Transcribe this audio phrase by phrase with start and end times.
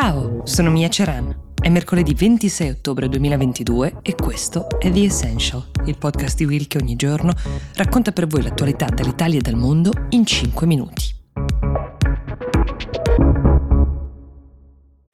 [0.00, 1.54] Ciao, sono Mia Ceran.
[1.60, 6.78] È mercoledì 26 ottobre 2022 e questo è The Essential, il podcast di Will che
[6.78, 7.32] ogni giorno
[7.74, 11.07] racconta per voi l'attualità dall'Italia e dal mondo in 5 minuti.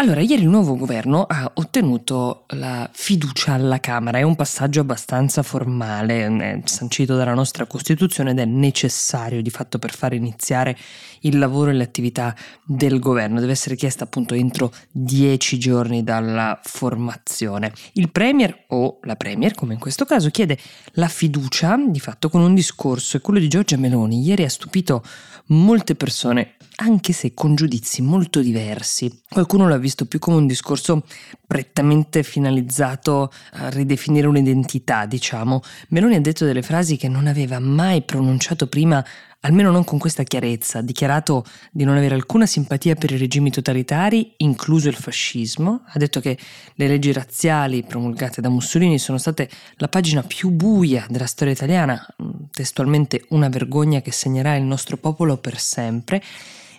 [0.00, 5.42] Allora, ieri il nuovo governo ha ottenuto la fiducia alla Camera, è un passaggio abbastanza
[5.42, 10.74] formale, è sancito dalla nostra Costituzione ed è necessario di fatto per far iniziare
[11.20, 12.34] il lavoro e le attività
[12.64, 17.72] del governo, deve essere chiesta appunto entro dieci giorni dalla formazione.
[17.94, 20.58] Il Premier o la Premier, come in questo caso, chiede
[20.92, 25.02] la fiducia di fatto con un discorso e quello di Giorgia Meloni ieri ha stupito
[25.46, 29.22] molte persone anche se con giudizi molto diversi.
[29.28, 31.04] Qualcuno l'ha visto più come un discorso
[31.46, 35.60] prettamente finalizzato a ridefinire un'identità, diciamo.
[35.88, 39.04] Meloni ha detto delle frasi che non aveva mai pronunciato prima
[39.40, 43.50] almeno non con questa chiarezza, ha dichiarato di non avere alcuna simpatia per i regimi
[43.50, 46.38] totalitari, incluso il fascismo, ha detto che
[46.74, 52.06] le leggi razziali promulgate da Mussolini sono state la pagina più buia della storia italiana,
[52.50, 56.22] testualmente una vergogna che segnerà il nostro popolo per sempre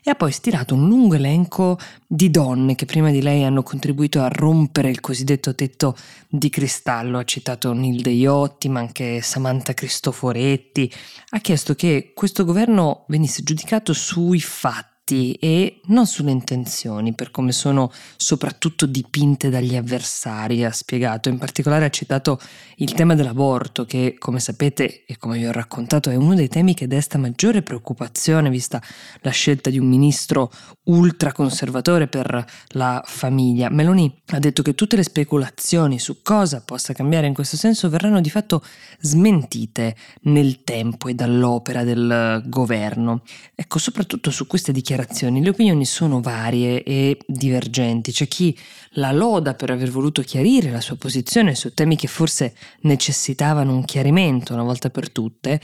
[0.03, 4.21] e ha poi stirato un lungo elenco di donne che prima di lei hanno contribuito
[4.21, 5.95] a rompere il cosiddetto tetto
[6.27, 7.19] di cristallo.
[7.19, 10.91] Ha citato Nilde Iotti, ma anche Samantha Cristoforetti.
[11.29, 17.31] Ha chiesto che questo governo venisse giudicato sui fatti fatti e non sulle intenzioni, per
[17.31, 21.29] come sono soprattutto dipinte dagli avversari, ha spiegato.
[21.29, 22.39] In particolare ha citato
[22.77, 26.73] il tema dell'aborto, che come sapete e come vi ho raccontato è uno dei temi
[26.73, 28.81] che desta maggiore preoccupazione, vista
[29.21, 30.51] la scelta di un ministro
[30.85, 33.69] ultraconservatore per la famiglia.
[33.69, 38.21] Meloni ha detto che tutte le speculazioni su cosa possa cambiare in questo senso verranno
[38.21, 38.63] di fatto
[38.99, 43.23] smentite nel tempo e dall'opera del governo.
[43.53, 48.11] Ecco, soprattutto su queste dichiarazioni dichiarazioni le opinioni sono varie e divergenti.
[48.11, 48.57] C'è chi
[48.91, 53.85] la loda per aver voluto chiarire la sua posizione su temi che forse necessitavano un
[53.85, 55.59] chiarimento una volta per tutte.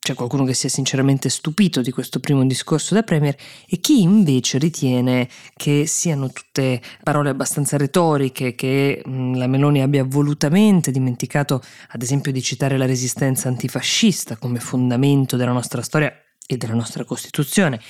[0.00, 3.36] C'è qualcuno che si è sinceramente stupito di questo primo discorso da Premier
[3.68, 10.90] e chi invece ritiene che siano tutte parole abbastanza retoriche, che la Meloni abbia volutamente
[10.90, 16.12] dimenticato ad esempio di citare la resistenza antifascista come fondamento della nostra storia
[16.46, 17.80] e della nostra Costituzione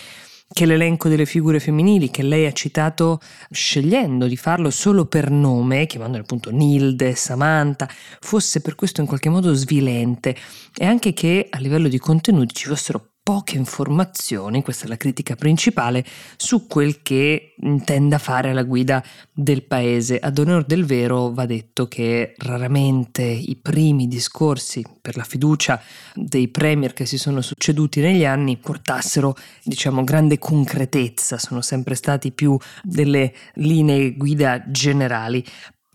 [0.50, 3.20] che l'elenco delle figure femminili che lei ha citato
[3.50, 7.88] scegliendo di farlo solo per nome, chiamandole appunto Nilde, Samantha,
[8.20, 10.34] fosse per questo in qualche modo svilente.
[10.74, 15.34] E anche che a livello di contenuti ci fossero poche informazioni, questa è la critica
[15.34, 16.02] principale,
[16.38, 20.18] su quel che intenda fare alla guida del paese.
[20.18, 25.78] Ad onore del vero va detto che raramente i primi discorsi per la fiducia
[26.14, 32.32] dei premier che si sono succeduti negli anni portassero, diciamo, grande concretezza, sono sempre stati
[32.32, 35.44] più delle linee guida generali.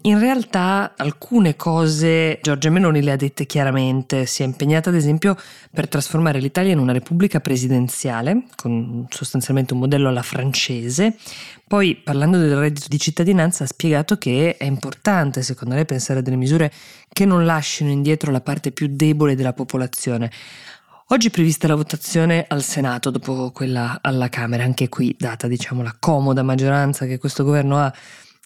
[0.05, 5.37] In realtà alcune cose Giorgia Meloni le ha dette chiaramente, si è impegnata ad esempio
[5.71, 11.15] per trasformare l'Italia in una repubblica presidenziale, con sostanzialmente un modello alla francese,
[11.65, 16.21] poi parlando del reddito di cittadinanza ha spiegato che è importante secondo lei pensare a
[16.21, 16.69] delle misure
[17.07, 20.29] che non lasciano indietro la parte più debole della popolazione.
[21.07, 25.81] Oggi è prevista la votazione al Senato dopo quella alla Camera, anche qui data diciamo
[25.81, 27.93] la comoda maggioranza che questo governo ha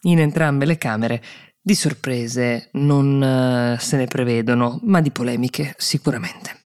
[0.02, 1.22] in entrambe le Camere,
[1.68, 6.62] di sorprese non uh, se ne prevedono, ma di polemiche sicuramente.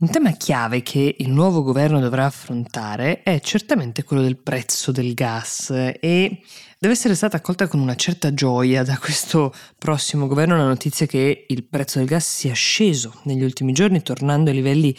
[0.00, 5.14] Un tema chiave che il nuovo governo dovrà affrontare è certamente quello del prezzo del
[5.14, 6.42] gas e
[6.76, 11.46] deve essere stata accolta con una certa gioia da questo prossimo governo la notizia che
[11.46, 14.96] il prezzo del gas sia sceso negli ultimi giorni tornando ai livelli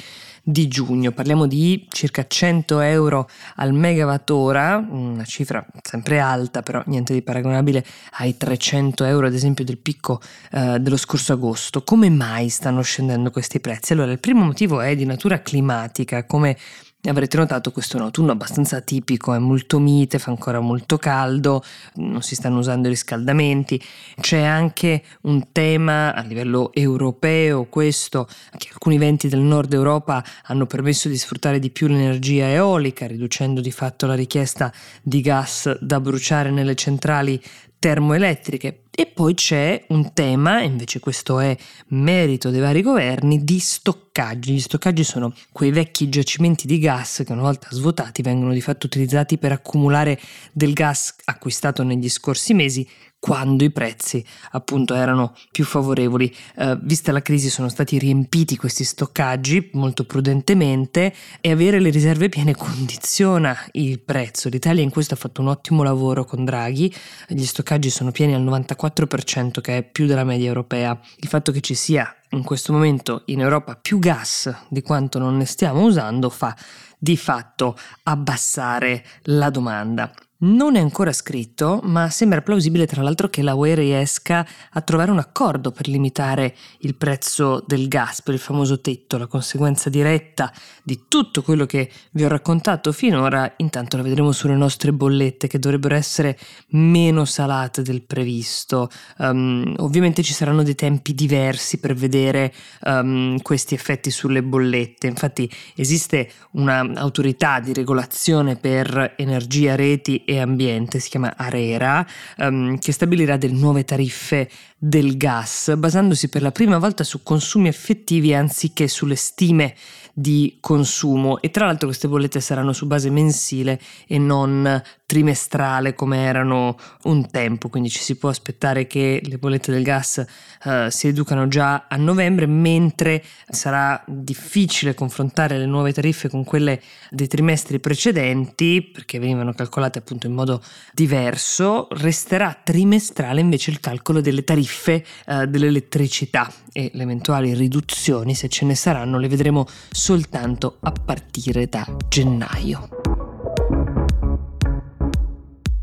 [0.51, 1.11] di giugno.
[1.11, 7.85] Parliamo di circa 100 euro al megawattora, una cifra sempre alta, però niente di paragonabile
[8.13, 10.19] ai 300 euro, ad esempio, del picco
[10.51, 11.83] eh, dello scorso agosto.
[11.83, 13.93] Come mai stanno scendendo questi prezzi?
[13.93, 16.57] Allora, il primo motivo è di natura climatica, come
[17.03, 21.63] Avrete notato questo è un autunno abbastanza atipico, è molto mite, fa ancora molto caldo,
[21.95, 23.81] non si stanno usando i riscaldamenti.
[24.19, 30.65] C'è anche un tema a livello europeo, questo, che alcuni venti del nord Europa hanno
[30.65, 34.69] permesso di sfruttare di più l'energia eolica, riducendo di fatto la richiesta
[35.01, 37.41] di gas da bruciare nelle centrali
[37.79, 38.83] termoelettriche.
[38.91, 41.55] E poi c'è un tema, invece questo è
[41.87, 44.53] merito dei vari governi, di stoccaggi.
[44.53, 48.85] Gli stoccaggi sono quei vecchi giacimenti di gas che una volta svuotati vengono di fatto
[48.85, 50.19] utilizzati per accumulare
[50.51, 52.85] del gas acquistato negli scorsi mesi
[53.19, 56.33] quando i prezzi appunto erano più favorevoli.
[56.55, 62.29] Eh, vista la crisi sono stati riempiti questi stoccaggi molto prudentemente e avere le riserve
[62.29, 64.49] piene condiziona il prezzo.
[64.49, 66.93] L'Italia in questo ha fatto un ottimo lavoro con Draghi,
[67.27, 70.99] gli stoccaggi sono pieni al 94% che è più della media europea.
[71.17, 75.35] Il fatto che ci sia in questo momento in Europa più gas di quanto non
[75.37, 76.55] ne stiamo usando fa
[76.97, 80.11] di fatto abbassare la domanda.
[80.41, 85.11] Non è ancora scritto, ma sembra plausibile tra l'altro che la UE riesca a trovare
[85.11, 90.49] un accordo per limitare il prezzo del gas, per il famoso tetto, la conseguenza diretta
[90.81, 95.59] di tutto quello che vi ho raccontato finora, intanto la vedremo sulle nostre bollette che
[95.59, 96.39] dovrebbero essere
[96.69, 98.89] meno salate del previsto.
[99.17, 102.53] Um, ovviamente ci saranno dei tempi diversi per vedere
[102.85, 110.99] um, questi effetti sulle bollette, infatti esiste un'autorità di regolazione per energia, reti e ambiente,
[110.99, 112.05] si chiama ARERA,
[112.37, 114.47] um, che stabilirà delle nuove tariffe
[114.77, 119.73] del gas, basandosi per la prima volta su consumi effettivi anziché sulle stime
[120.13, 121.41] di consumo.
[121.41, 124.79] E tra l'altro queste bollette saranno su base mensile e non
[125.09, 130.23] trimestrale come erano un tempo, quindi ci si può aspettare che le bollette del gas
[130.65, 136.79] uh, si riducano già a novembre, mentre sarà difficile confrontare le nuove tariffe con quelle
[137.09, 140.61] dei trimestri precedenti, perché venivano calcolate appunto in modo
[140.93, 148.47] diverso, resterà trimestrale invece il calcolo delle tariffe uh, dell'elettricità e le eventuali riduzioni, se
[148.47, 153.08] ce ne saranno, le vedremo soltanto a partire da gennaio.